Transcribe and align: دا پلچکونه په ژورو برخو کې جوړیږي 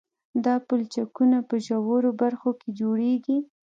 دا 0.45 0.55
پلچکونه 0.67 1.37
په 1.49 1.55
ژورو 1.65 2.09
برخو 2.21 2.49
کې 2.59 2.69
جوړیږي 2.79 3.37